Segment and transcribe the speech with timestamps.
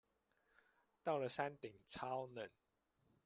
[1.03, 2.49] 到了山頂超冷